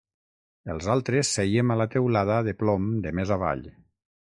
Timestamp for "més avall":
3.21-3.65